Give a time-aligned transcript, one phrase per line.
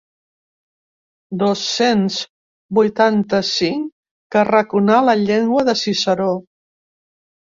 [1.41, 2.15] Dos-cents
[2.79, 3.93] vuitanta-cinc
[4.35, 6.31] que arraconà la llengua de Ciceró.